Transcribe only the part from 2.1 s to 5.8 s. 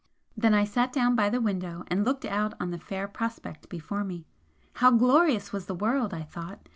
out on the fair prospect before me. How glorious was the